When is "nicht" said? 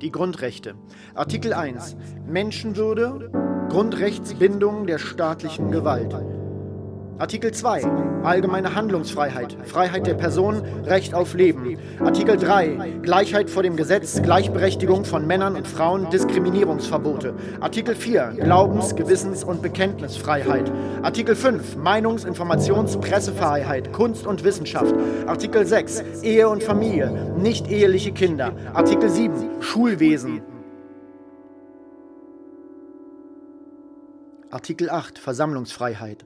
27.36-27.70